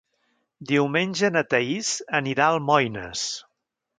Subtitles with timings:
[0.71, 1.93] Diumenge na Thaís
[2.23, 3.29] anirà a Almoines.